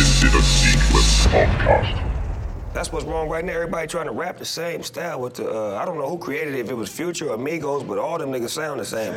[0.00, 2.72] Infinite Sequence Podcast.
[2.72, 3.52] That's what's wrong right now.
[3.52, 5.50] Everybody trying to rap the same style with the.
[5.50, 8.16] Uh, I don't know who created it, if it was Future or Migos, but all
[8.16, 9.12] them niggas sound the same.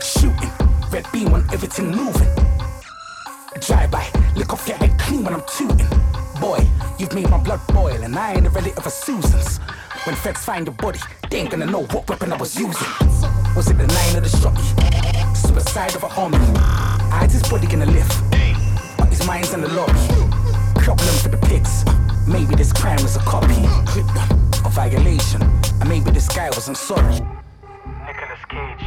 [0.00, 0.50] Shooting,
[0.90, 2.28] red beam on everything moving.
[3.60, 5.88] Drive by, lick off your head clean when I'm tooting.
[6.40, 6.64] Boy,
[6.98, 9.58] you've made my blood boil, and I ain't a relative of Susan's.
[10.04, 12.88] When feds find the body, they ain't gonna know what weapon I was using.
[13.56, 15.36] Was it the nine or the shotty?
[15.36, 16.38] Suicide of a homie.
[17.12, 18.22] I his body gonna lift,
[18.96, 20.21] but his mind's in the lobby.
[20.82, 21.84] Problem for the pigs.
[22.26, 23.64] Maybe this crime was a copy,
[24.64, 25.40] a violation,
[25.80, 27.20] and maybe this guy wasn't sorry.
[28.04, 28.84] Nicolas Cage.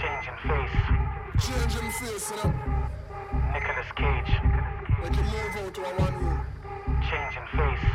[0.00, 0.78] Changing face.
[1.46, 2.50] Changing face, you know.
[3.52, 4.32] Nicolas Cage.
[5.02, 6.40] Like you move out to a one room.
[7.08, 7.86] Changing face.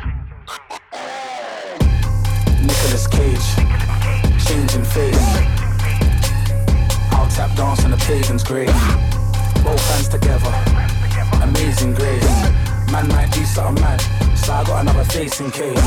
[2.62, 3.48] Nicolas Cage,
[4.46, 5.26] changing face.
[7.10, 8.74] I'll tap dance on the pagan's grave.
[9.64, 10.52] Both hands together,
[11.42, 12.24] amazing grace.
[12.92, 14.00] Man might do something mad,
[14.36, 15.82] so I got another face in case.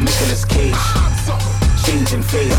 [0.00, 0.74] Nicolas Cage,
[1.84, 2.54] changing face.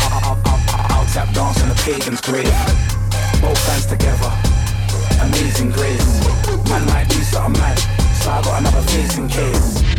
[0.00, 2.52] I'll tap dance on the pagan's grave.
[3.40, 4.32] Both hands together,
[5.22, 6.06] amazing grace.
[6.68, 7.78] Man might do something mad,
[8.22, 9.95] so I got another face in case.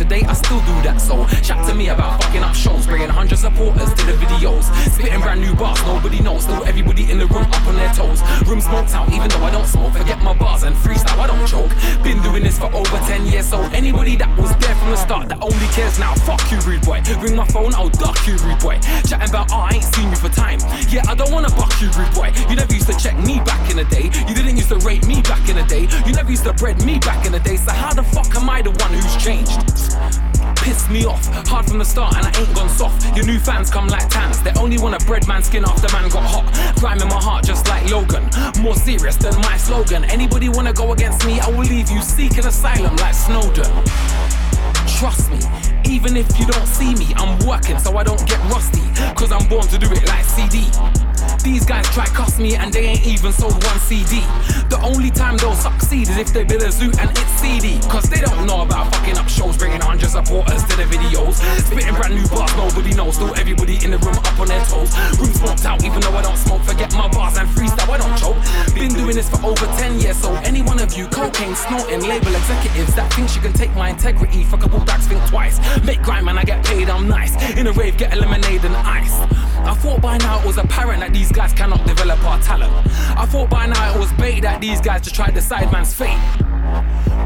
[0.00, 0.98] Today I still do that.
[0.98, 4.64] So chat to me about fucking up shows, spraying hundreds supporters to the videos.
[4.88, 6.44] Spitting brand new bars, nobody knows.
[6.44, 8.22] Still everybody in the room up on their toes.
[8.48, 9.92] Room smoked out, even though I don't smoke.
[9.92, 11.72] Forget my bars and freestyle, I don't choke.
[12.02, 15.28] Been doing this for over 10 years, so anybody that was there from the start
[15.28, 17.02] that only cares now, fuck you, rude boy.
[17.20, 18.80] Ring my phone, I'll duck you, rude boy.
[19.04, 20.60] Chatting about, oh, I ain't seen you for time.
[20.88, 22.32] Yeah, I don't wanna buck you, rude boy.
[22.48, 24.08] You never used to check me back in the day.
[24.28, 25.88] You didn't used to rate me back in the day.
[26.06, 27.56] You never used to bread me back in the day.
[27.56, 29.89] So how the fuck am I the one who's changed?
[30.56, 33.16] Piss me off, hard from the start, and I ain't gone soft.
[33.16, 34.42] Your new fans come like tans.
[34.42, 36.76] They only want a bread man skin after man got hot.
[36.80, 38.28] Grime in my heart, just like Logan.
[38.60, 40.04] More serious than my slogan.
[40.04, 43.70] Anybody wanna go against me, I will leave you seeking asylum like Snowden.
[44.86, 45.38] Trust me,
[45.84, 48.82] even if you don't see me, I'm working so I don't get rusty.
[49.14, 50.70] Cause I'm born to do it like CD.
[51.42, 54.20] These guys try cuss me and they ain't even sold one CD.
[54.68, 57.80] The only time they'll succeed is if they build a zoo and it's CD.
[57.88, 61.40] Cause they don't know about fucking up shows, bringing hundred supporters to the videos.
[61.64, 63.14] Spitting brand new bars, nobody knows.
[63.14, 64.92] Still everybody in the room up on their toes.
[65.18, 66.62] Room smoked out, even though I don't smoke.
[66.62, 68.36] Forget my bars and freestyle, I don't choke.
[68.74, 72.36] Been doing this for over 10 years, so any one of you cocaine snorting label
[72.36, 75.58] executives that thinks you can take my integrity for a couple bags, think twice.
[75.84, 77.32] Make grime and I get paid, I'm nice.
[77.56, 79.16] In a rave, get a lemonade and ice.
[79.64, 82.72] I thought by now it was apparent that these guys cannot develop our talent.
[83.16, 85.94] I thought by now it was bait that these guys just tried to side man's
[85.94, 86.18] fate.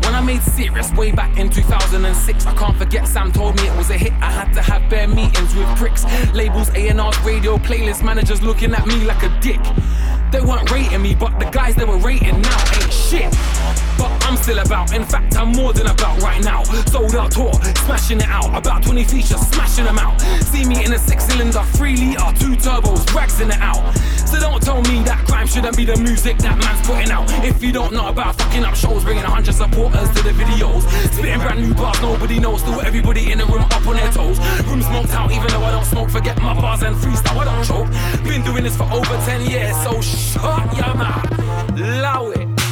[0.05, 3.77] When I made serious way back in 2006, I can't forget Sam told me it
[3.77, 4.13] was a hit.
[4.15, 8.87] I had to have bare meetings with pricks, labels, A&R's, radio, playlist managers looking at
[8.87, 9.61] me like a dick.
[10.31, 13.31] They weren't rating me, but the guys they were rating now ain't shit.
[13.97, 16.65] But I'm still about, in fact, I'm more than about right now.
[16.91, 17.53] Sold out tour,
[17.87, 18.51] smashing it out.
[18.53, 20.21] About 20 features, smashing them out.
[20.43, 23.97] See me in a six cylinder, three litre, two turbos, ragsing it out.
[24.27, 27.31] So don't tell me that crime shouldn't be the music that man's putting out.
[27.45, 30.83] If you don't know about fucking up shows, bringing 100 supporters to the videos.
[31.15, 32.61] Spitting brand new bars, nobody knows.
[32.61, 34.41] Still everybody in the room up on their toes.
[34.67, 36.11] Room smoked out, even though I don't smoke.
[36.11, 38.25] Forget my bars and freestyle, I don't choke.
[38.25, 41.79] Been doing this for over 10 years, so shut your mouth.
[41.79, 42.64] Allow it.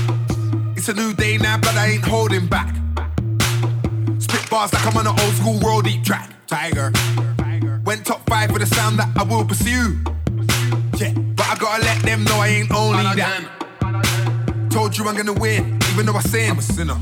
[0.83, 2.75] It's a new day now, but I ain't holding back.
[4.19, 6.29] Spit bars like I'm on an old school road deep track.
[6.49, 6.91] Tiger.
[7.85, 9.97] Went top five for the sound that I will pursue.
[10.99, 14.69] Yeah, but I gotta let them know I ain't only that.
[14.71, 16.51] Told you I'm gonna win, even though I sin.
[16.51, 16.99] I'm a sinner.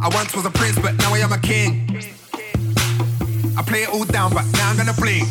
[0.00, 1.98] I once was a prince, but now I am a king.
[3.58, 5.26] I play it all down, but now I'm gonna bling.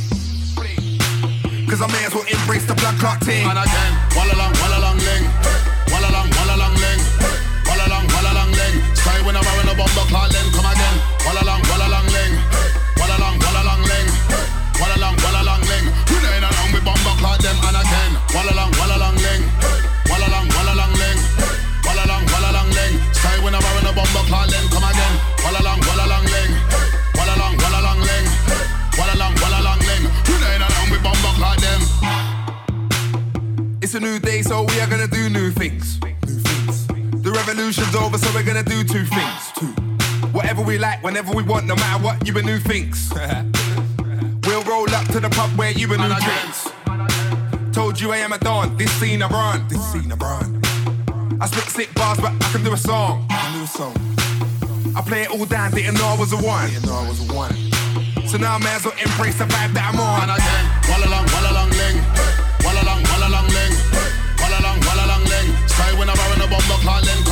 [1.70, 3.48] Cause I may as well embrace the blood clot thing.
[3.48, 5.75] And again, walla long, walla long ling.
[9.78, 10.96] Bomber clot then come again.
[11.26, 11.65] Walla long,
[37.56, 39.52] revolution's over, so we're gonna do two things.
[39.58, 39.68] Two.
[40.36, 43.10] Whatever we like, whenever we want, no matter what, you a new things.
[44.44, 46.20] we'll roll up to the pub where you new And again.
[46.20, 46.70] drinks.
[47.72, 49.66] Told you I am a don, this scene I run.
[49.70, 50.62] This scene I run.
[51.40, 53.26] I spit sick bars, but I can do a song.
[53.30, 53.96] I can do a song.
[54.98, 56.70] I play it all down, didn't know I was a one.
[56.70, 57.56] Didn't know I was a one.
[58.28, 60.28] So now I may as well embrace the vibe that I'm on.
[60.28, 62.04] And again, walla long, walla long ling.
[62.68, 63.74] Walla long, walla long ling.
[64.44, 65.50] Walla long, walla long ling.
[65.72, 67.24] Sky when I'm wearing a bomber clot then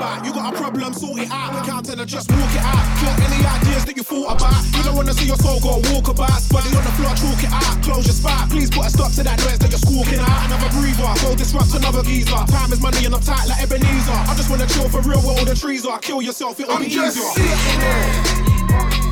[0.00, 0.24] about.
[0.24, 1.52] You got a problem, sort it out.
[1.66, 2.84] Can't tell her, just walk it out.
[3.00, 4.64] Kill any ideas that you thought about.
[4.72, 6.48] You don't wanna see your soul go walkabouts.
[6.48, 7.76] Body on the floor, chalk it out.
[7.84, 8.48] Close your spot.
[8.48, 10.40] Please put a stop to that noise that you're squawking out.
[10.48, 12.40] Another breather, go disrupt another geezer.
[12.48, 14.16] Time is money and I'm tight like Ebenezer.
[14.16, 15.98] I just wanna chill for real where all the trees are.
[16.00, 17.30] Kill yourself, it'll I'm be just easier.
[17.36, 18.24] sitting there,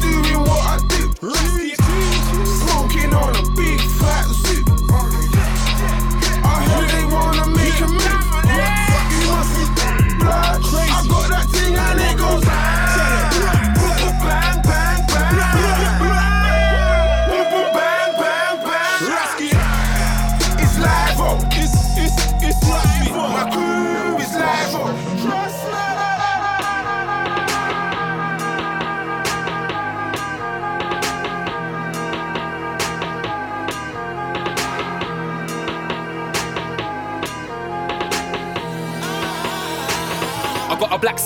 [0.01, 1.05] doing what I do.
[2.65, 4.65] Smoking on a big fat zoo.
[6.41, 8.25] I heard they wanna make a move.
[9.13, 10.63] You must be blood.
[10.65, 13.18] I got that thing and it goes bang,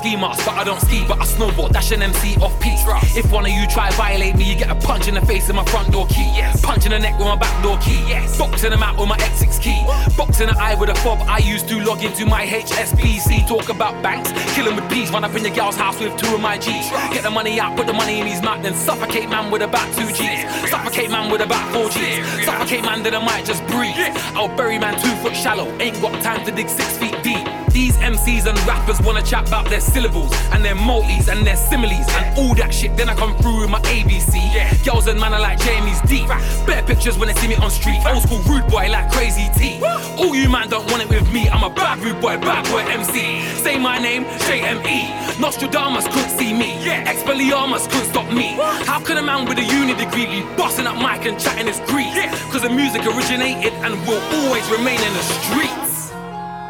[0.02, 1.70] ski mask, but I don't ski, but I snowboard.
[1.72, 2.72] Dash an MC off peak.
[3.14, 5.54] If one of you try violate me, you get a punch in the face with
[5.54, 6.42] my front door key.
[6.62, 8.02] Punch in the neck with my back door key.
[8.36, 9.80] Boxing them out with my X6 key.
[10.16, 13.46] Boxing the eye with a fob I used to log into my HSBC.
[13.46, 15.10] Talk about banks, kill 'em with peas.
[15.12, 16.90] Run up in your gal's house with two of my G's.
[17.14, 19.86] Get the money out, put the money in his mouth, then suffocate man with about
[19.94, 20.42] two G's.
[20.68, 22.44] Suffocate man with about four G's.
[22.44, 23.94] Suffocate man, then I might just breathe.
[24.34, 25.66] I'll bury man two foot shallow.
[25.78, 27.61] Ain't got time to dig six feet deep.
[27.72, 32.06] These MCs and rappers wanna chat about their syllables and their multis and their similes
[32.16, 32.94] and all that shit.
[32.98, 34.84] Then I come through with my ABC.
[34.84, 36.28] Girls and man are like Jamie's deep.
[36.66, 37.98] Better pictures when they see me on street.
[38.06, 39.80] Old school rude boy like Crazy T.
[40.18, 41.48] All you man don't want it with me.
[41.48, 43.40] I'm a bad rude boy, bad boy MC.
[43.56, 45.40] Say my name, JME.
[45.40, 46.76] Nostradamus couldn't see me.
[47.08, 48.52] Expelliarmus couldn't stop me.
[48.84, 51.80] How could a man with a uni degree be bossing up mic and chatting his
[51.88, 52.12] grease?
[52.52, 56.10] Cause the music originated and will always remain in the streets.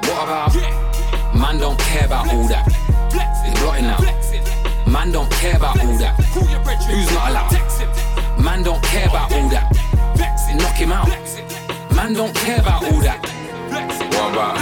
[0.06, 0.91] What about?
[1.34, 2.66] Man don't care about all that.
[3.46, 4.00] It's blotting out.
[4.86, 6.14] Man don't care about all that.
[6.34, 8.42] Who's not allowed?
[8.42, 9.72] Man don't care about all that.
[10.56, 11.08] Knock him out.
[11.94, 13.20] Man don't care about all that.
[14.12, 14.56] What about?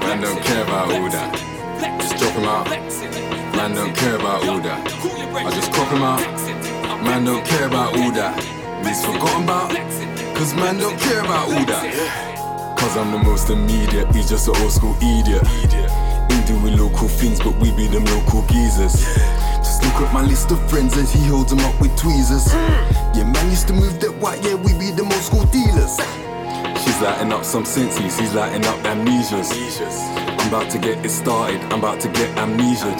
[0.00, 2.00] Man don't care about all that.
[2.00, 2.68] Just drop him out.
[3.56, 4.86] Man don't care about all that.
[5.34, 6.20] I just crop him out.
[7.02, 8.42] Man don't care about all that.
[8.86, 9.70] He's forgotten about.
[10.36, 12.29] Cause man don't care about all that.
[12.90, 15.46] Cause I'm the most immediate, he's just an old school idiot.
[15.46, 19.06] He doing local things, but we be them local geezers.
[19.62, 22.52] Just look at my list of friends and he holds them up with tweezers.
[23.14, 26.02] Yeah, man used to move that white, yeah, we be the old school dealers.
[26.82, 29.54] She's lighting up some senses, he's lighting up amnesias.
[30.40, 32.90] I'm about to get it started, I'm about to get amnesia.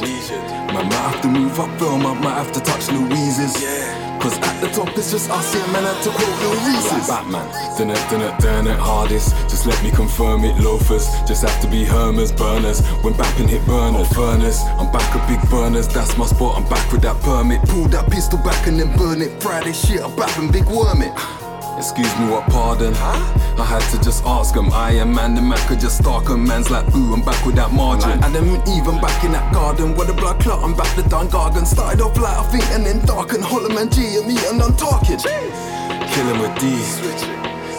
[0.70, 4.09] Man, might have to move up film, I might have to touch Louise's.
[4.20, 7.08] Cause at the top it's just us, yeah, man, to quote Lil Reese's.
[7.08, 7.48] Batman,
[7.78, 9.34] done it, done it, done it hardest.
[9.48, 11.08] Just let me confirm it, loafers.
[11.26, 12.86] Just have to be Hermers, burners.
[13.02, 14.60] When bapping hit burners, furnace.
[14.78, 17.62] I'm back with big burners, that's my spot, I'm back with that permit.
[17.62, 19.42] Pull that pistol back and then burn it.
[19.42, 21.49] Friday shit, I'm back and big worm it.
[21.80, 22.92] Excuse me, what pardon?
[22.92, 23.16] Huh?
[23.56, 24.70] I had to just ask him.
[24.70, 26.46] I am man, the man could just stalk him.
[26.46, 28.22] Man's like, ooh, I'm back with that margin.
[28.22, 31.28] And then even back in that garden where the blood clot, I'm back the Dun
[31.28, 31.64] Gargan.
[31.64, 34.60] Started off light, I think, and then dark and Hollow Man G and me and
[34.60, 35.16] I'm talking.
[35.24, 36.68] Killing with D,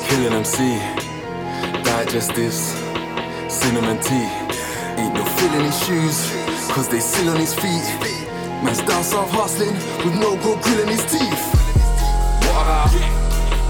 [0.09, 0.81] killing MC,
[1.85, 2.73] digestives,
[3.51, 4.25] cinnamon tea.
[4.97, 6.25] Ain't no feeling his shoes,
[6.73, 7.85] cause they still on his feet.
[8.65, 11.53] Man's down south hustling with no gold grilling his teeth.
[12.49, 13.20] What?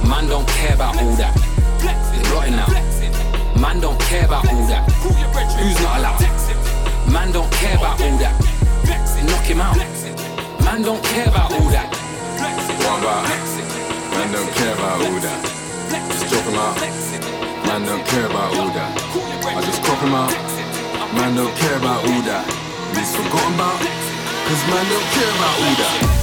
[0.07, 1.35] Man don't care about all that.
[1.81, 2.69] It's blotting out.
[3.59, 4.89] Man don't care about all that.
[5.01, 6.21] Who's not allowed?
[7.11, 8.35] Man don't care about all that.
[9.25, 9.77] Knock him out.
[10.65, 11.89] Man don't care about all that.
[12.81, 13.23] What about?
[14.11, 15.39] Man don't care about all that.
[16.11, 16.75] Just drop him out.
[17.67, 18.91] Man don't care about all that.
[19.45, 20.31] I just crop him out.
[21.13, 22.45] Man don't care about all that.
[22.95, 23.79] He's forgotten about.
[24.47, 26.20] Cause man don't care about all that.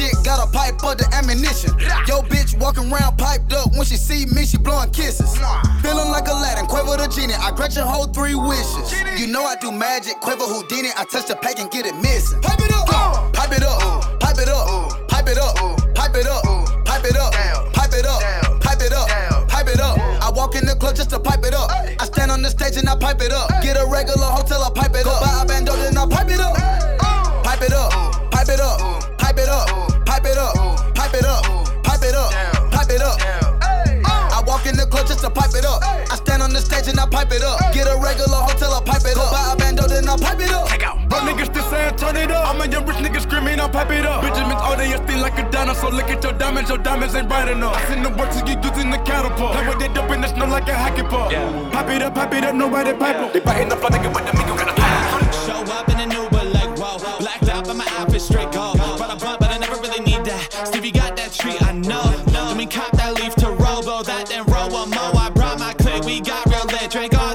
[0.00, 1.70] Shit, gotta pipe up the ammunition.
[2.08, 3.72] Yo bitch walking around piped up.
[3.76, 5.36] When she see me, she blowing kisses.
[5.82, 7.34] Feeling like Aladdin, Quavo the genie.
[7.34, 8.92] I grant your whole three wishes.
[9.20, 10.90] You know I do magic, Quavo Houdini.
[10.96, 12.40] I touch the pack and get it missing.
[12.40, 13.30] Pipe it up, Uh.
[13.32, 15.54] pipe it up, pipe it up, pipe it up,
[15.94, 16.42] pipe it up,
[16.84, 17.32] pipe it up,
[17.72, 18.22] pipe it up,
[18.60, 19.98] pipe it up, pipe it up.
[20.22, 21.70] I walk in the club just to pipe it up.
[21.70, 23.50] I stand on the stage and I pipe it up.
[23.62, 24.26] Get a regular
[43.84, 44.40] screaming, I'll pipe it up.
[44.40, 45.90] Bitches Benjamins all day, still like a dinosaur.
[45.90, 47.76] Look at your diamonds, your diamonds ain't bright enough.
[47.76, 49.52] I seen the work to get using the catapult.
[49.52, 51.32] Play with that dope in the snow like a hockey puck.
[51.72, 53.32] Pop it up, pop it up, nobody pipe up.
[53.32, 56.10] They biting the floor, nigga, with the me, you gotta pipe Show up in an
[56.10, 58.76] Uber like whoa, blacked out, but my outfit straight gold.
[58.76, 60.66] Brought a blunt, but I never really need that.
[60.66, 62.02] Stevie got that treat, I know.
[62.50, 65.14] Let me cop that leaf to robo that, then roll one more.
[65.14, 66.90] I brought my clique, we got real lit.
[66.90, 67.29] Drank all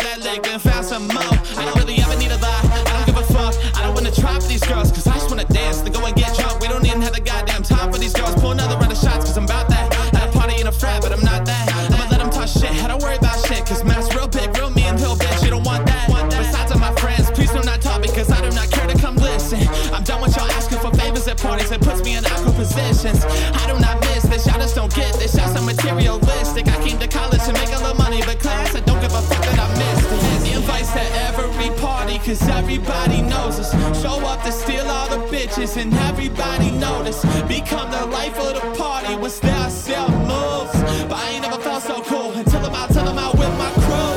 [36.38, 37.22] everybody notice.
[37.48, 40.74] Become the life of the party when style sell moves.
[41.08, 43.72] But I ain't never felt so cool until I'm out, till I'm out with my
[43.86, 44.16] crew.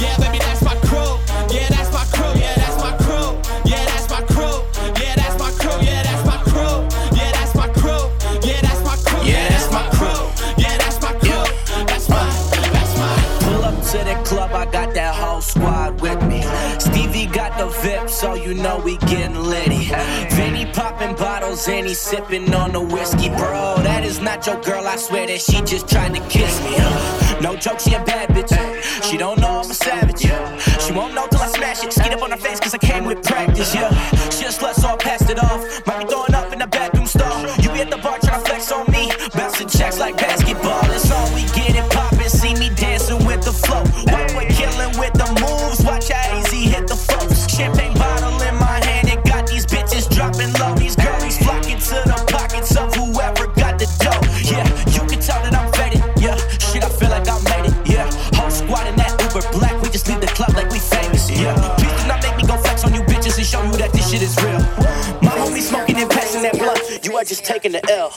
[0.00, 1.18] Yeah, baby, that's my crew.
[1.52, 2.32] Yeah, that's my crew.
[2.40, 3.36] Yeah, that's my crew.
[3.64, 4.56] Yeah, that's my crew.
[5.00, 5.76] Yeah, that's my crew.
[5.84, 6.76] Yeah, that's my crew.
[7.16, 8.02] Yeah, that's my crew.
[8.44, 9.24] Yeah, that's my crew.
[9.28, 10.20] Yeah, that's my crew.
[10.56, 11.46] Yeah, that's my crew.
[11.86, 12.24] That's my,
[12.72, 13.14] that's my.
[13.44, 16.42] Pull up to the club, I got that whole squad with me.
[16.78, 19.84] Stevie got the VIP, so you know we getting litty.
[20.78, 23.74] Popping bottles and he sipping on the whiskey, bro.
[23.82, 26.74] That is not your girl, I swear that she just trying to kiss me.
[26.76, 27.40] huh?
[27.40, 28.54] No joke, she a bad bitch.
[29.02, 30.20] She don't know I'm a savage.
[30.22, 31.92] She won't know till I smash it.
[31.92, 33.90] Skeet up on her face, cause I came with practice, yeah.
[67.08, 68.12] You are just taking the L.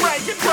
[0.00, 0.47] Like we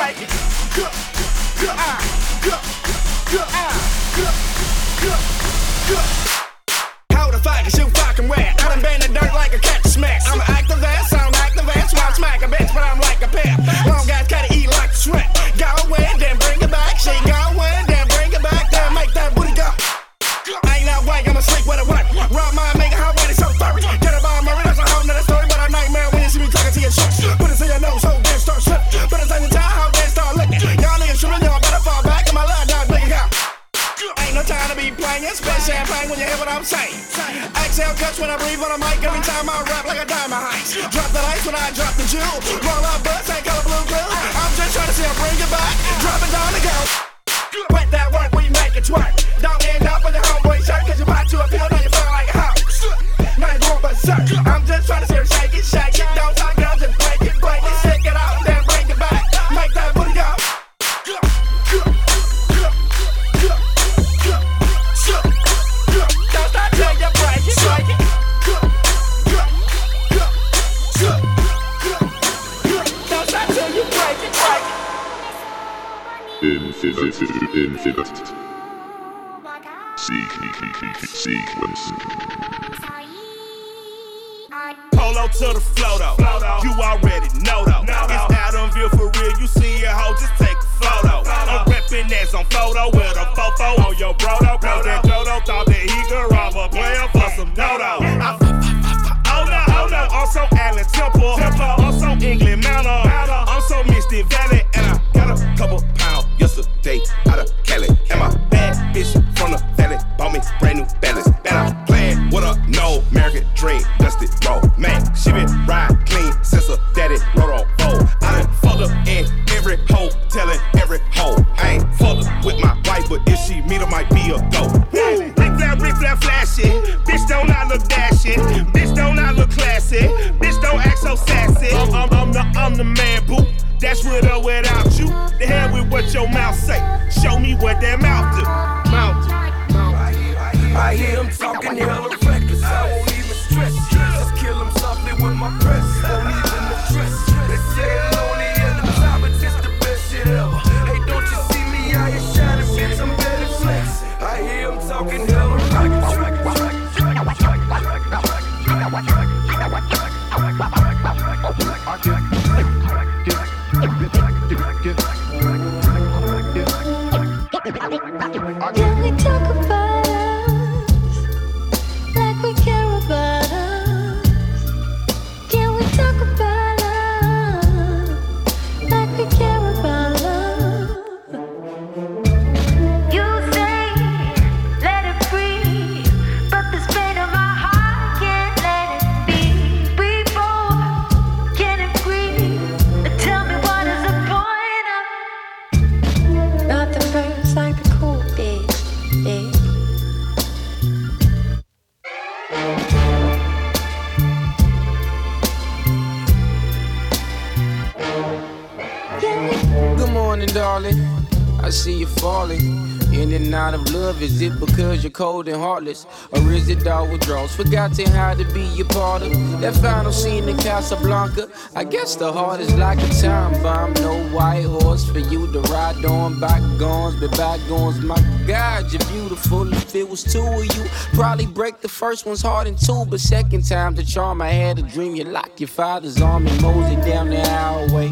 [215.16, 216.06] cold and heartless?
[216.32, 217.56] Or is it all withdrawals?
[217.56, 221.48] Forgotten how to be your part of that final scene in Casablanca.
[221.76, 223.94] I guess the heart is like a time bomb.
[223.94, 226.40] No white horse for you to ride on.
[226.40, 229.72] Bygones, but bygones, my God, you're beautiful.
[229.74, 233.06] If it was two of you, probably break the first one's heart in two.
[233.06, 235.16] But second time, the charm I had a dream.
[235.16, 238.12] You lock your father's arm and mosey down the alleyway.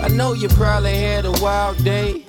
[0.00, 2.24] I know you probably had a wild day.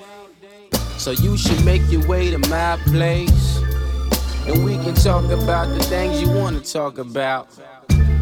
[1.00, 3.56] So you should make your way to my place.
[4.46, 7.48] And we can talk about the things you wanna talk about.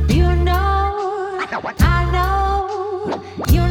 [0.09, 1.45] You know,
[1.81, 3.68] I know, you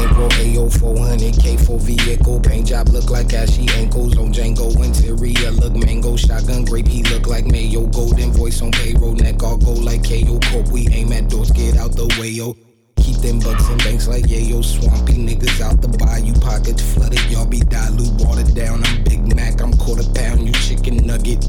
[0.00, 2.40] bankroll, AO 400K for vehicle.
[2.40, 4.68] Paint job look like ashy ankles on Django.
[4.82, 6.16] Interior look mango.
[6.16, 7.86] Shotgun grape, he look like mayo.
[7.86, 9.14] Golden voice on payroll.
[9.14, 10.38] Neck all go like KO.
[10.50, 12.56] Corp, we aim at doors, get out the way, yo.
[12.96, 14.62] Keep them bucks in banks like yeah, yo.
[14.62, 16.34] Swampy niggas out the bayou.
[16.40, 18.20] Pockets flooded, y'all be dilute.
[18.20, 19.60] Watered down, I'm Big Mac.
[19.60, 21.44] I'm quarter pound, you chicken nugget.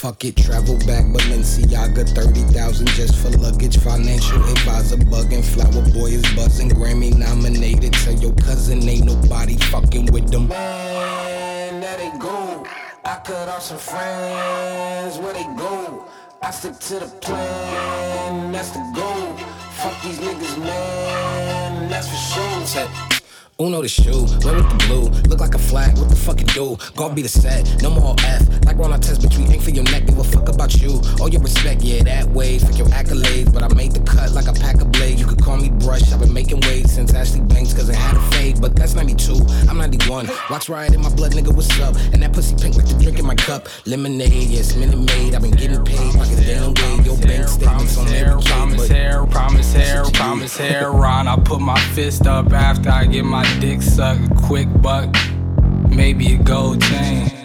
[0.00, 3.78] Fuck it, travel back Balenciaga, 30,000 just for luggage.
[3.78, 6.70] Financial advisor bugging, flower boy is buzzing.
[6.70, 7.94] Grammy nominated.
[7.94, 10.46] Tell your cousin ain't nobody fucking with them.
[10.46, 12.64] Man, there they go.
[13.04, 16.06] I cut off some friends, where they go?
[16.42, 19.36] I stick to the plan, that's the goal.
[19.78, 23.07] Fuck these niggas, man, that's for sure.
[23.60, 26.46] Uno the shoe, red with the blue, look like a flag, what the fuck it
[26.54, 26.78] do?
[26.94, 29.82] God be the set, no more F, like I test, but you ain't for your
[29.82, 31.02] neck, give a fuck about you.
[31.18, 34.46] All your respect, yeah, that way, fuck your accolades, but I made the cut like
[34.46, 35.20] a pack of blades.
[35.20, 38.16] You could call me Brush, I've been making waves since Ashley Banks, cause it had
[38.16, 39.34] a fade, but that's 92,
[39.68, 40.30] I'm 91.
[40.50, 41.96] Watch riot in my blood, nigga, what's up?
[42.12, 43.66] And that pussy pink like the drink in my cup.
[43.86, 45.34] Lemonade, yes, Minute Maid.
[45.34, 47.04] I've been getting paid like a damn way.
[47.04, 50.92] Your bank statements on every Promise hair, promise hair, promise hair.
[50.92, 54.34] Ron, I put my fist up after I get my dick sucked.
[54.36, 55.14] Quick buck,
[55.88, 57.37] maybe a gold chain.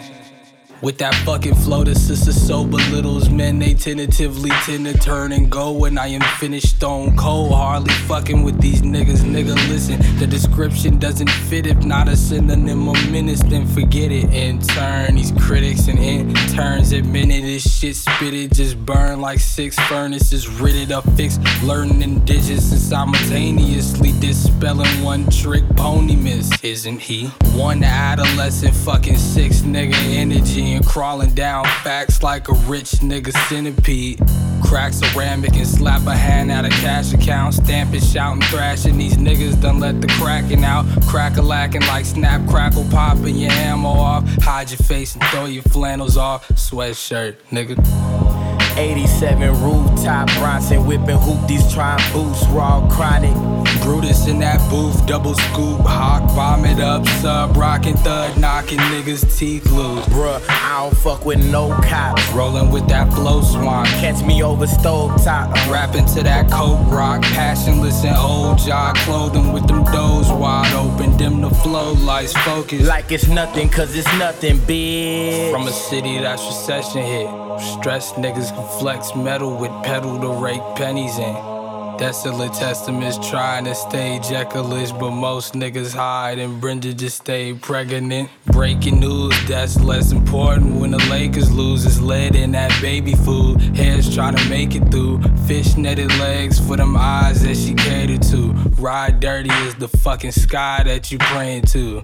[0.84, 3.58] With that fucking flow, the sister so belittles men.
[3.58, 7.52] They tentatively tend to turn and go when I am finished stone cold.
[7.54, 9.54] Hardly fucking with these niggas, nigga.
[9.70, 11.66] Listen, the description doesn't fit.
[11.66, 14.30] If not a synonym of menace, then forget it.
[14.34, 20.50] In turn, these critics and interns admitted this shit spitted just burn like six furnaces.
[20.50, 26.52] Ridded up, fixed, learning digits and simultaneously dispelling one trick pony miss.
[26.62, 27.28] Isn't he?
[27.54, 34.20] One adolescent fucking six nigga energy and crawling down facts like a rich nigga centipede.
[34.62, 37.54] Crack ceramic and slap a hand out of cash account.
[37.54, 38.98] Stamping, shouting, thrashing.
[38.98, 40.86] These niggas done let the cracking out.
[41.06, 44.28] Crack a lacking like snap, crackle, popping your ammo off.
[44.42, 46.48] Hide your face and throw your flannels off.
[46.48, 48.43] Sweatshirt, nigga.
[48.76, 53.34] 87 rooftop, Bronson whipping hoop, these trying boost, raw chronic.
[53.82, 59.70] Brutus in that booth, double scoop, hawk, vomit up, sub, rockin' thud, knocking niggas' teeth
[59.70, 60.04] loose.
[60.06, 62.26] Bruh, I don't fuck with no cops.
[62.32, 63.86] Rolling with that flow swan.
[63.86, 65.52] Catch me over stove top.
[65.70, 71.16] Rapping to that coke rock, passionless and old jock clothing with them doors wide open.
[71.16, 72.86] Dim the flow lights focus.
[72.86, 75.52] Like it's nothing, cause it's nothing, bitch.
[75.52, 77.43] From a city that's recession hit.
[77.60, 81.34] Stressed niggas can flex metal with pedal to rake pennies in.
[81.96, 88.30] Desolate testaments trying to stay Jekyll-ish, but most niggas hide and Brenda just stay pregnant.
[88.46, 91.86] Breaking news, that's less important when the Lakers lose.
[91.86, 93.60] It's lead in that baby food.
[93.76, 95.22] Heads trying to make it through.
[95.46, 98.52] Fish netted legs for them eyes that she catered to.
[98.76, 102.02] Ride dirty is the fucking sky that you praying to.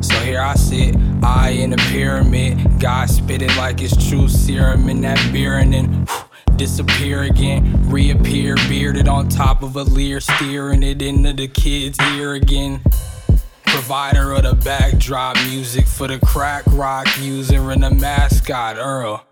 [0.00, 2.80] So here I sit, eye in a pyramid.
[2.80, 7.90] God spit it like it's true serum in that beer and then whew, disappear again.
[7.90, 12.82] Reappear bearded on top of a leer, steering it into the kid's ear again.
[13.64, 19.24] Provider of the backdrop music for the crack rock user and the mascot Earl.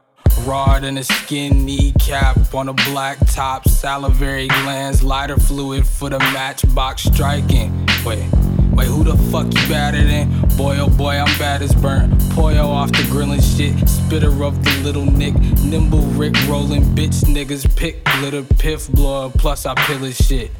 [0.44, 3.66] Raw than a skinny cap on a black top.
[3.68, 7.86] Salivary glands, lighter fluid for the matchbox striking.
[8.04, 8.28] Wait,
[8.74, 10.30] wait, who the fuck you better than?
[10.56, 12.12] Boy, oh boy, I'm bad as burnt.
[12.34, 13.88] Poyo off the grilling shit.
[13.88, 15.34] Spitter of the little Nick.
[15.62, 17.64] Nimble Rick rolling bitch niggas.
[17.76, 19.30] Pick glitter, piff blower.
[19.30, 20.50] Plus I pillage shit.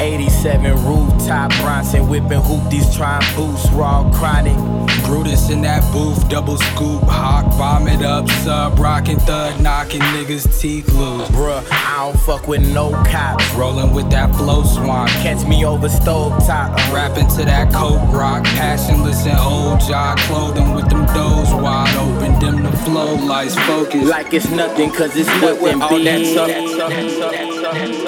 [0.00, 4.56] 87 rooftop, Bronson whipping hoopties, trying boost, raw chronic.
[5.04, 10.88] Brutus in that booth, double scoop, hawk, vomit up, sub, rockin' thug, knocking niggas' teeth
[10.94, 11.28] loose.
[11.28, 13.52] Bruh, I don't fuck with no cops.
[13.54, 15.08] Rolling with that flow swan.
[15.08, 16.76] Catch me over stove top.
[16.92, 22.38] Rapping to that coke rock, passionless and old jaw clothing with them doors wide open,
[22.38, 24.08] dim the flow lights focus.
[24.08, 26.20] Like it's nothing, cause it's nothing all that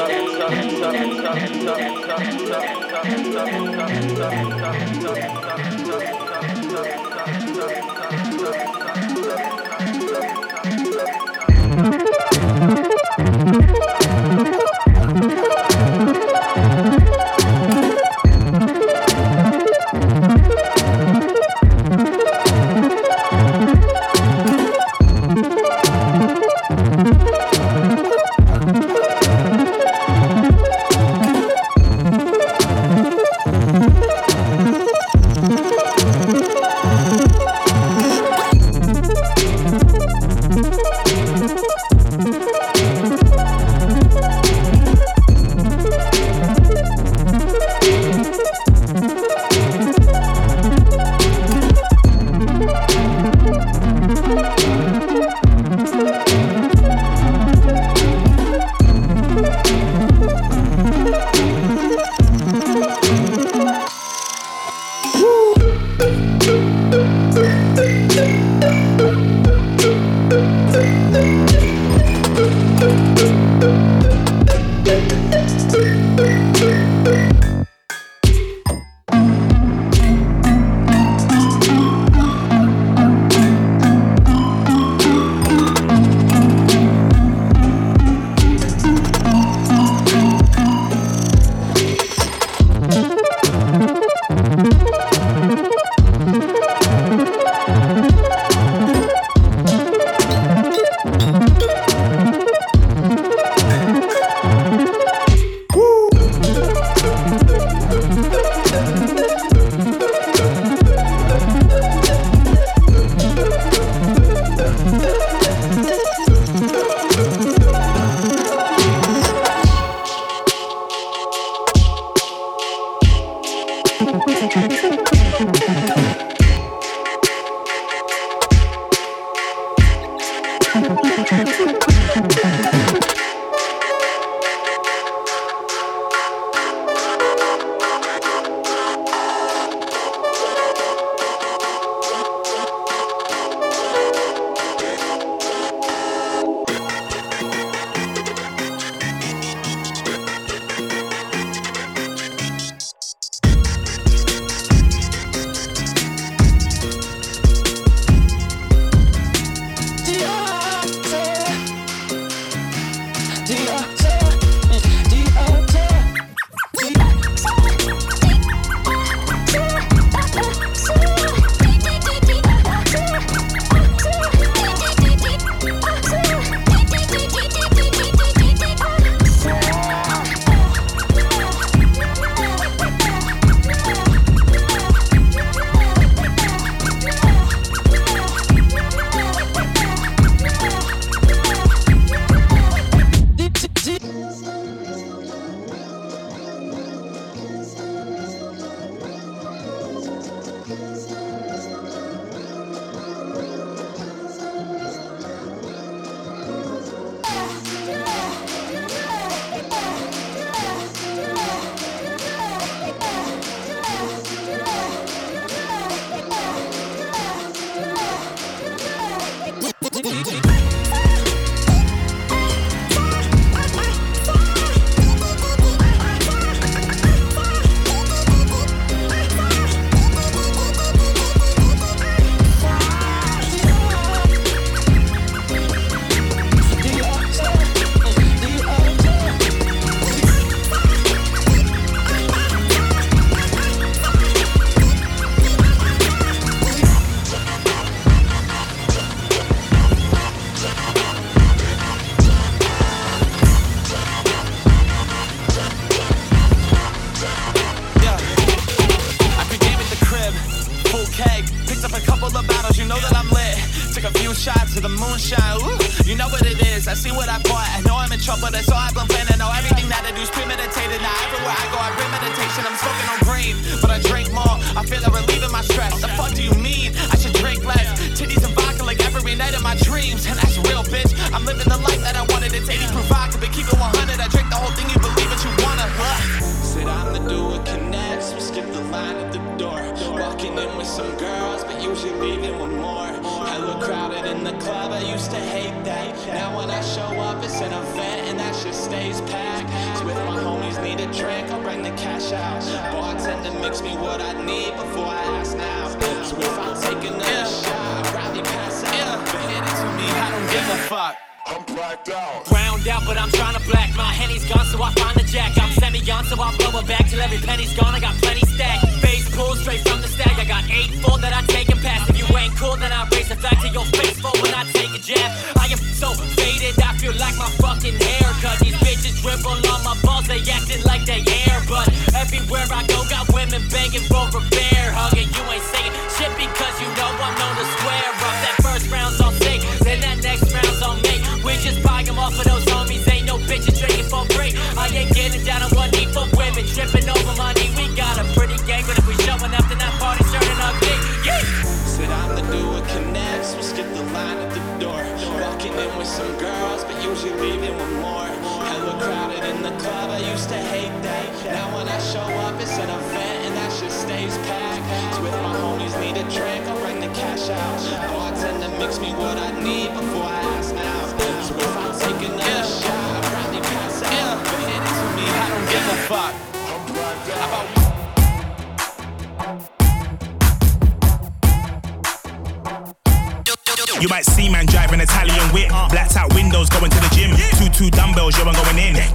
[0.08, 0.23] big.
[3.04, 3.34] Thank
[5.34, 5.43] you.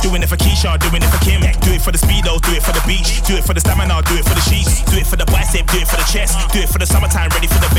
[0.09, 1.41] Doing it for Keisha, doing it for Kim.
[1.61, 3.21] Do it for the speedos, do it for the beach.
[3.29, 4.81] Do it for the stamina, do it for the sheets.
[4.89, 6.33] Do it for the bicep, do it for the chest.
[6.49, 7.69] Do it for the summertime, ready for the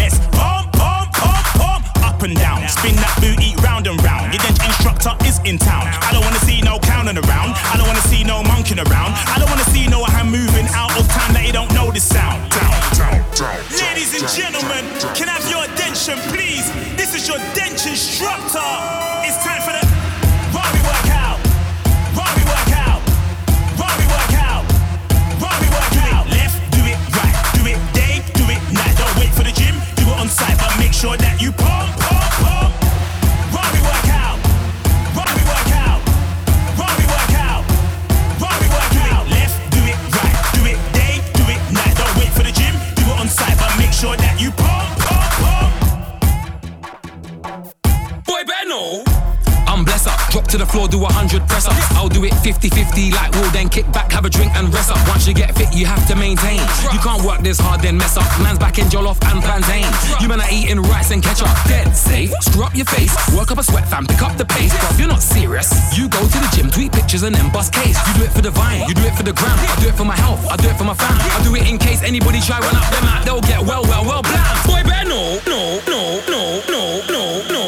[53.01, 54.99] steady like wool, then kick back, have a drink and rest up.
[55.09, 56.61] Once you get fit, you have to maintain.
[56.93, 58.27] You can't work this hard, then mess up.
[58.43, 59.87] Man's back in jollof and plantain.
[60.21, 61.49] You men are eating rice and ketchup.
[61.67, 62.33] Dead safe.
[62.41, 63.13] Screw up your face.
[63.35, 64.07] Work up a sweat, fam.
[64.07, 64.73] Pick up the pace.
[64.73, 65.71] Bruv, you're not serious.
[65.97, 67.97] You go to the gym, tweet pictures, and then bust case.
[68.09, 68.89] You do it for the vine.
[68.89, 69.57] You do it for the gram.
[69.59, 70.47] I do it for my health.
[70.49, 71.17] I do it for my fam.
[71.17, 73.25] I do it in case anybody try run up them out.
[73.25, 74.45] They'll get well, well, well, blam.
[74.67, 77.60] Boy, better no, no, no, no, no, no, no.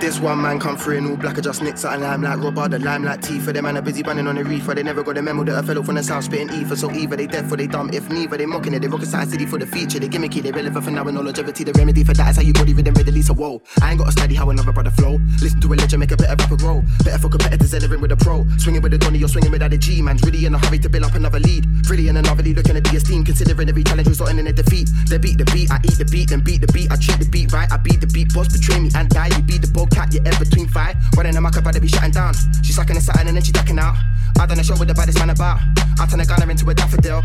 [0.00, 2.68] This one man come through in all black, I just out and lime like rubber,
[2.68, 4.74] the lime like tea for them man are busy banning on the reefer.
[4.74, 6.76] They never got a memo that I fell up from the south spitting ether.
[6.76, 7.90] So either they deaf or they dumb.
[7.92, 8.80] If neither, they mocking it.
[8.80, 9.98] They rock a city for the feature.
[9.98, 11.64] They gimmicky, they relevant for now and all longevity.
[11.64, 13.22] The remedy for that is how you body rhythm readily.
[13.22, 15.18] So whoa, I ain't got to study how another brother flow.
[15.40, 16.82] Listen to a legend, make a better rapper grow.
[17.04, 18.46] Better for competitors, entering with a pro.
[18.58, 20.02] Swinging with a Donny, you're swinging without a G.
[20.02, 21.66] Man's really in a hurry to build up another lead.
[21.88, 23.24] Really in another lead, looking at the esteem.
[23.24, 24.90] Considering every challenge resulting in a defeat.
[25.08, 26.90] They beat the beat, I eat the beat, then beat the beat.
[26.90, 28.34] I treat the beat right, I beat the beat.
[28.34, 29.28] Boss betray me and die.
[29.28, 30.96] You beat the bobcat, you're in between fight.
[31.16, 32.34] Running a mic about to be shutting down.
[32.62, 33.96] She sucking the satin and then she ducking out.
[34.38, 35.60] I done a show with the baddest man about.
[35.98, 37.22] I turn a gunner into a daffodil.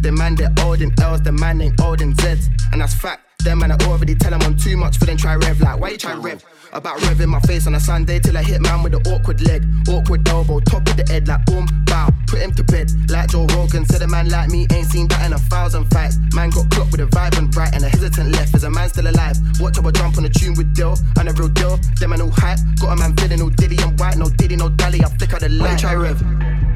[0.00, 2.48] The man they're old in L's, the man ain't old in Z's.
[2.72, 3.22] And that's fact.
[3.44, 5.60] Them man are already tell them on too much for them try rev.
[5.60, 6.44] Like, why you try rev?
[6.72, 9.66] About revving my face on a Sunday till I hit man with the awkward leg,
[9.88, 12.08] awkward elbow, top of the head like boom, bow.
[12.28, 13.84] Put him to bed like Joe Rogan.
[13.84, 16.18] Said a man like me ain't seen that in a thousand fights.
[16.32, 18.54] Man got clocked with a vibrant right and a hesitant left.
[18.54, 19.36] Is a man still alive?
[19.58, 21.76] Watch how I jump on a tune with Dill and a real deal.
[21.98, 22.60] Them man all hype.
[22.80, 25.02] Got a man feeling no diddy and white, no diddy, no dally.
[25.02, 25.70] I flicker the light.
[25.70, 26.22] Wait, try rev.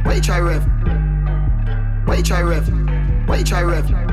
[0.07, 0.66] Wait, try rev.
[2.09, 2.66] Wait, try rev.
[3.28, 4.03] Wait, try rev.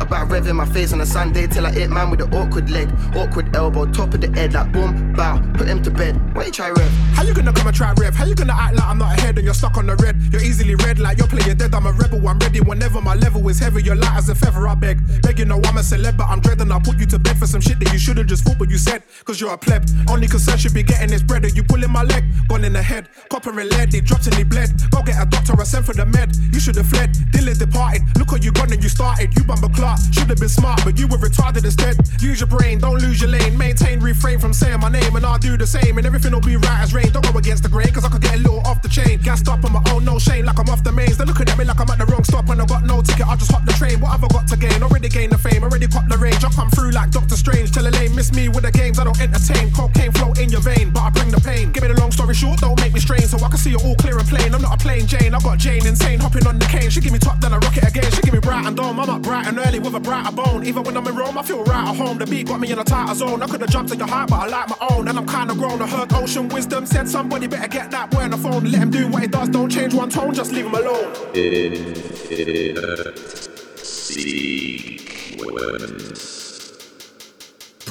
[0.00, 2.88] About revving my face on a Sunday till I hit man with an awkward leg,
[3.16, 6.14] awkward elbow, top of the head, like boom, bow, put him to bed.
[6.34, 6.90] Wait, try rev.
[7.14, 8.14] How you gonna come and try rev?
[8.14, 10.20] How you gonna act like I'm not ahead and you're stuck on the red?
[10.32, 11.74] You're easily red like you're playing dead.
[11.74, 13.82] I'm a rebel, I'm ready whenever my level is heavy.
[13.82, 15.00] You're light as a feather, I beg.
[15.22, 16.70] Beg you know I'm a celeb, but I'm dreading.
[16.72, 18.78] I'll put you to bed for some shit that you should've just thought, but you
[18.78, 19.88] said, cause you're a pleb.
[20.08, 21.44] Only concern should be getting this bread.
[21.44, 22.24] Are you pulling my leg?
[22.48, 24.70] Gone in the head, copper and lead, they dropped and they bled.
[24.90, 26.36] Go get a doctor, I sent for the med.
[26.52, 28.02] You should've fled, Dylan departed.
[28.18, 29.34] Look what you gone and you started.
[29.36, 29.68] You bumper
[30.12, 31.96] should've been smart, but you were retarded instead.
[32.20, 33.56] Use your brain, don't lose your lane.
[33.56, 35.98] Maintain, refrain from saying my name, and I'll do the same.
[35.98, 37.10] And everything will be right as rain.
[37.12, 39.20] Don't go against the grain, cause I could get a little off the chain.
[39.20, 41.16] Gassed up on my own, no shame, like I'm off the mains.
[41.16, 43.26] They're looking at me like I'm at the wrong stop, and I got no ticket.
[43.26, 44.00] I'll just hop the train.
[44.00, 44.82] What have I got to gain?
[44.82, 46.44] Already gained the fame, already caught the range.
[46.44, 47.72] I come through like Doctor Strange.
[47.72, 49.70] Tell a lame, miss me with the games, I don't entertain.
[49.72, 51.72] Cocaine flow in your vein, but I bring the pain.
[51.72, 53.84] Give me the long story short, don't make me strain, so I can see it
[53.84, 54.54] all clear and plain.
[54.54, 56.90] I'm not a plain Jane, I got Jane insane, hopping on the cane.
[56.90, 58.10] She give me top, then I rock it again.
[58.12, 58.98] She give me bright and dome.
[59.00, 60.64] I'm up bright and early with a brighter bone.
[60.66, 62.18] Even when I'm in Rome, I feel right at home.
[62.18, 63.42] The beat got me in a tighter zone.
[63.42, 65.08] I could have jumped in your heart, but I like my own.
[65.08, 65.80] And I'm kinda grown.
[65.82, 68.64] I heard ocean wisdom said somebody better get that boy on the phone.
[68.64, 69.48] Let him do what he does.
[69.48, 71.12] Don't change one tone, just leave him alone.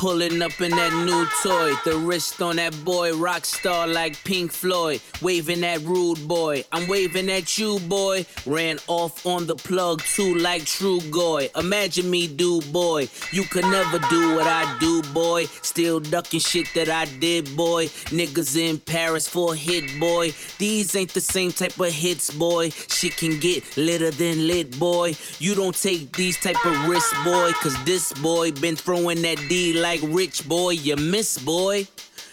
[0.03, 4.51] Pulling up in that new toy, the wrist on that boy, rock star like Pink
[4.51, 4.99] Floyd.
[5.21, 8.25] Waving that rude boy, I'm waving at you, boy.
[8.45, 11.49] Ran off on the plug too, like True Goy.
[11.55, 13.07] Imagine me, do boy.
[13.31, 15.45] You could never do what I do, boy.
[15.61, 17.85] Still ducking shit that I did, boy.
[18.11, 20.33] Niggas in Paris for hit, boy.
[20.57, 22.71] These ain't the same type of hits, boy.
[22.71, 25.15] Shit can get litter than lit, boy.
[25.39, 27.53] You don't take these type of risks, boy.
[27.53, 30.71] Cause this boy been throwing that D like rich boy.
[30.71, 31.87] You miss, boy.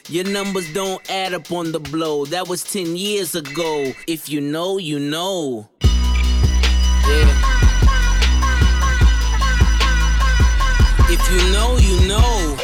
[0.09, 2.25] Your numbers don't add up on the blow.
[2.27, 3.93] That was 10 years ago.
[4.07, 5.69] If you know, you know.
[5.83, 5.91] Yeah.
[11.09, 12.57] If you know, you know.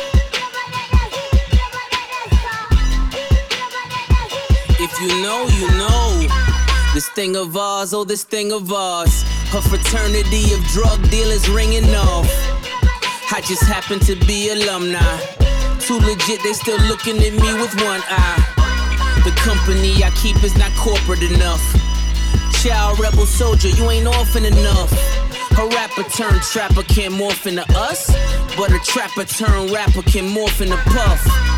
[4.78, 6.26] If you know, you know.
[6.94, 9.24] This thing of ours, oh, this thing of ours.
[9.54, 12.55] A fraternity of drug dealers ringing off.
[13.32, 15.18] I just happen to be alumni.
[15.80, 19.22] Too legit, they still looking at me with one eye.
[19.24, 21.62] The company I keep is not corporate enough.
[22.62, 24.92] Child rebel soldier, you ain't orphan enough.
[25.58, 28.06] A rapper turned trapper can't morph into us,
[28.56, 31.55] but a trapper turned rapper can morph into puff.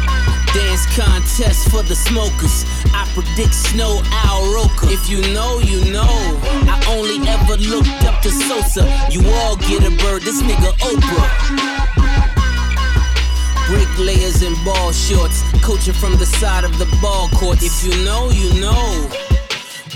[0.54, 2.64] Dance contest for the smokers.
[2.94, 4.88] I predict snow Al Roker.
[4.88, 6.08] If you know, you know.
[6.66, 8.84] I only ever looked up to Sosa.
[9.10, 11.78] You all get a bird, this nigga Oprah.
[13.68, 17.58] Bricklayers in ball shorts, coaching from the side of the ball court.
[17.62, 19.10] If you know, you know.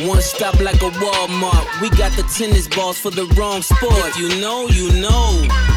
[0.01, 1.81] One stop like a Walmart.
[1.81, 3.93] We got the tennis balls for the wrong sport.
[4.09, 5.72] If you know, you know.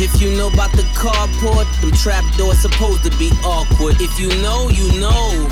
[0.00, 3.96] If you know about the carport, them trap doors supposed to be awkward.
[3.98, 5.50] If you know, you know.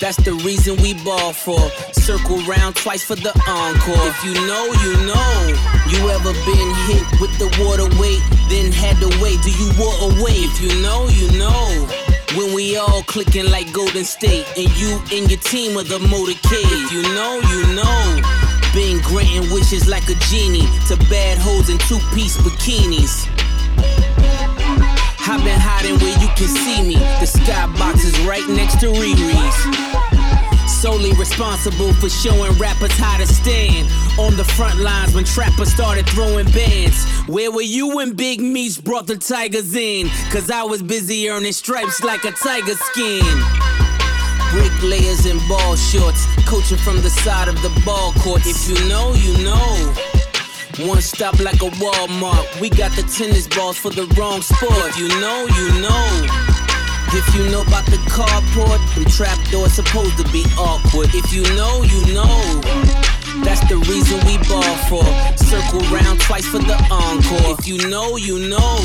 [0.00, 1.60] That's the reason we ball for.
[1.92, 4.08] Circle round twice for the encore.
[4.08, 5.28] If you know, you know.
[5.92, 9.36] You ever been hit with the water weight, then had to wait?
[9.44, 10.48] Do you walk away?
[10.48, 11.68] If you know, you know.
[12.40, 16.72] When we all clicking like Golden State, and you and your team are the motorcade.
[16.72, 18.48] If you know, you know.
[18.72, 23.28] Been granting wishes like a genie to bad hoes in two piece bikinis.
[25.30, 26.94] I've been hiding where you can see me.
[27.20, 29.58] The skybox is right next to Riri's.
[30.72, 36.08] Solely responsible for showing rappers how to stand on the front lines when trappers started
[36.08, 37.04] throwing bands.
[37.28, 40.08] Where were you when Big Meech brought the Tigers in?
[40.30, 43.22] Cause I was busy earning stripes like a tiger skin.
[44.50, 48.46] Bricklayers in ball shorts, coaching from the side of the ball court.
[48.46, 50.07] If you know, you know.
[50.86, 52.60] One stop like a Walmart.
[52.60, 54.70] We got the tennis balls for the wrong sport.
[54.90, 56.48] If you know, you know.
[57.10, 61.10] If you know about the carport, them trap doors supposed to be awkward.
[61.14, 62.60] If you know, you know.
[63.42, 65.02] That's the reason we ball for.
[65.36, 67.58] Circle round twice for the encore.
[67.58, 68.78] If you know, you know.